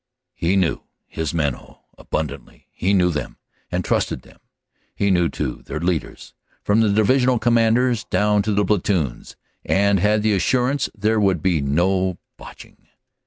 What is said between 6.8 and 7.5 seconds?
the Divisional